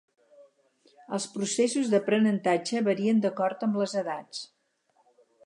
[1.17, 4.43] Els processos d'aprenentatge varien d'acord amb les edats.